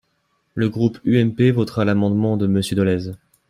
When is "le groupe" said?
0.55-0.97